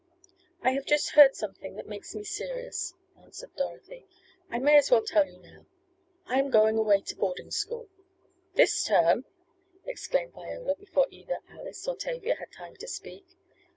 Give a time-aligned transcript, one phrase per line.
[0.63, 4.07] "I have just heard something that makes me serious," answered Dorothy.
[4.49, 5.67] "I may as well tell you now.
[6.25, 7.87] I am going away to boarding school!"
[8.55, 9.25] "This term?"
[9.85, 13.27] exclaimed Viola, before either Alice or Tavia had time to speak.